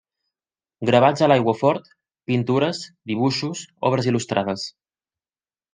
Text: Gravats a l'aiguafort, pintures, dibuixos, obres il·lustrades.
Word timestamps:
Gravats 0.89 1.25
a 1.25 1.29
l'aiguafort, 1.31 1.91
pintures, 2.31 2.81
dibuixos, 3.13 3.63
obres 3.93 4.13
il·lustrades. 4.15 4.67